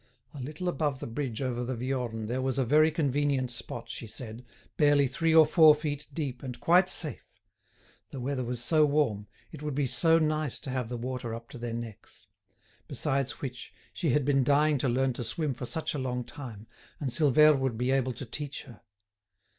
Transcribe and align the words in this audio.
A 0.33 0.41
little 0.41 0.67
above 0.67 0.99
the 0.99 1.05
bridge 1.05 1.43
over 1.43 1.63
the 1.63 1.75
Viorne 1.75 2.25
there 2.25 2.41
was 2.41 2.57
a 2.57 2.65
very 2.65 2.89
convenient 2.89 3.51
spot, 3.51 3.87
she 3.87 4.07
said, 4.07 4.43
barely 4.75 5.05
three 5.05 5.35
or 5.35 5.45
four 5.45 5.75
feet 5.75 6.07
deep 6.11 6.41
and 6.41 6.59
quite 6.59 6.89
safe; 6.89 7.23
the 8.09 8.19
weather 8.19 8.43
was 8.43 8.63
so 8.63 8.83
warm, 8.83 9.27
it 9.51 9.61
would 9.61 9.75
be 9.75 9.85
so 9.85 10.17
nice 10.17 10.59
to 10.61 10.71
have 10.71 10.89
the 10.89 10.97
water 10.97 11.35
up 11.35 11.49
to 11.49 11.59
their 11.59 11.75
necks; 11.75 12.25
besides 12.87 13.41
which, 13.41 13.75
she 13.93 14.09
had 14.09 14.25
been 14.25 14.43
dying 14.43 14.79
to 14.79 14.89
learn 14.89 15.13
to 15.13 15.23
swim 15.23 15.53
for 15.53 15.65
such 15.67 15.93
a 15.93 15.99
long 15.99 16.23
time, 16.23 16.65
and 16.99 17.11
Silvère 17.11 17.55
would 17.59 17.77
be 17.77 17.91
able 17.91 18.13
to 18.13 18.25
teach 18.25 18.63
her. 18.63 18.81